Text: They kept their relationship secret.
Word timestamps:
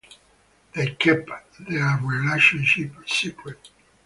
They 0.73 0.95
kept 0.95 1.29
their 1.59 1.99
relationship 2.01 2.95
secret. 3.07 3.69